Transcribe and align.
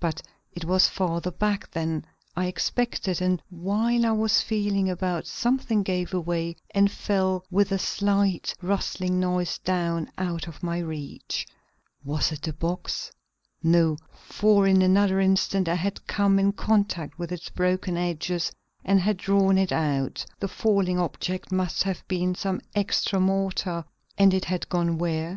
But 0.00 0.22
it 0.50 0.64
was 0.64 0.88
farther 0.88 1.30
back 1.30 1.70
than 1.70 2.04
I 2.34 2.46
expected, 2.46 3.22
and 3.22 3.40
while 3.48 4.04
I 4.04 4.10
was 4.10 4.40
feeling 4.42 4.90
about 4.90 5.24
something 5.24 5.84
gave 5.84 6.12
way 6.12 6.56
and 6.72 6.90
fell 6.90 7.44
with 7.48 7.70
a 7.70 7.78
slight, 7.78 8.52
rustling 8.60 9.20
noise 9.20 9.56
down 9.58 10.10
out 10.18 10.48
of 10.48 10.64
my 10.64 10.78
reach. 10.78 11.46
Was 12.04 12.32
it 12.32 12.42
the 12.42 12.52
box? 12.52 13.12
No, 13.62 13.96
for 14.24 14.66
in 14.66 14.82
another 14.82 15.20
instant 15.20 15.68
I 15.68 15.76
had 15.76 16.04
come 16.08 16.40
in 16.40 16.54
contact 16.54 17.16
with 17.16 17.30
its 17.30 17.48
broken 17.48 17.96
edges 17.96 18.50
and 18.84 18.98
had 18.98 19.16
drawn 19.16 19.56
it 19.56 19.70
out; 19.70 20.26
the 20.40 20.48
falling 20.48 20.98
object 20.98 21.52
must 21.52 21.84
have 21.84 22.02
been 22.08 22.34
some 22.34 22.60
extra 22.74 23.20
mortar, 23.20 23.84
and 24.18 24.34
it 24.34 24.46
had 24.46 24.68
gone 24.68 24.98
where? 24.98 25.32